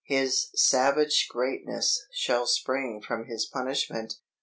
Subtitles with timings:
[0.05, 4.15] "His savage greatness shall spring from his punishment.